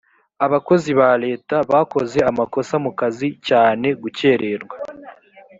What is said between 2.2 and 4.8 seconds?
amakosa mu kazi cyane gukererwa